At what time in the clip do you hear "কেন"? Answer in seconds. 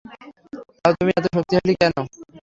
1.81-1.95